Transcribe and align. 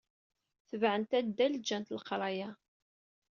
Tebɛent 0.69 1.11
addal, 1.19 1.53
ǧǧant 1.61 1.91
leqraya. 1.95 2.49